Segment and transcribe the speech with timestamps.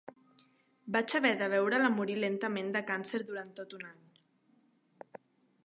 [0.95, 5.17] Vaig haver de veure-la morir lentament de càncer durant tot un any.